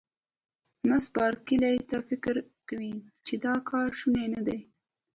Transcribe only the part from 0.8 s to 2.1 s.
مس بارکلي: ته